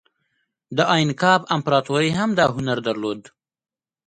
[0.77, 3.21] د اینکا امپراتورۍ هم دا هنر درلود.